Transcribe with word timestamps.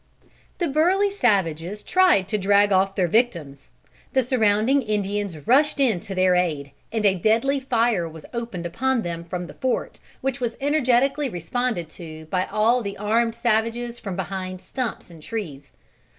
The 0.57 0.67
burly 0.67 1.11
savages 1.11 1.83
tried 1.83 2.27
to 2.29 2.39
drag 2.39 2.71
off 2.71 2.95
their 2.95 3.07
victims. 3.07 3.69
The 4.13 4.23
surrounding 4.23 4.81
Indians 4.81 5.45
rushed 5.45 5.79
in 5.79 5.99
to 5.99 6.15
their 6.15 6.33
aid, 6.33 6.71
and 6.91 7.05
a 7.05 7.13
deadly 7.13 7.59
fire 7.59 8.09
was 8.09 8.25
opened 8.33 8.65
upon 8.65 9.03
them 9.03 9.23
from 9.23 9.45
the 9.45 9.53
fort, 9.53 9.99
which 10.21 10.41
was 10.41 10.57
energetically 10.59 11.29
responded 11.29 11.87
to 12.01 12.25
by 12.31 12.47
all 12.47 12.81
the 12.81 12.97
armed 12.97 13.35
savages 13.35 13.99
from 13.99 14.15
behind 14.15 14.59
stumps 14.59 15.11
and 15.11 15.21
trees. 15.21 15.71